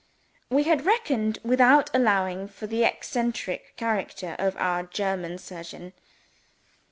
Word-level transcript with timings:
We 0.49 0.63
had 0.63 0.83
reckoned 0.87 1.37
without 1.43 1.91
allowing 1.95 2.47
for 2.47 2.65
the 2.65 2.83
eccentric 2.83 3.77
character 3.77 4.35
of 4.39 4.57
our 4.57 4.81
German 4.81 5.37
surgeon. 5.37 5.93